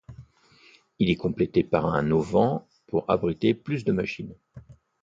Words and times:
Il 0.97 1.11
est 1.11 1.15
complété 1.15 1.63
par 1.63 1.85
un 1.85 2.09
auvent 2.09 2.67
pour 2.87 3.07
abriter 3.07 3.53
plus 3.53 3.85
de 3.85 3.91
machines. 3.91 4.33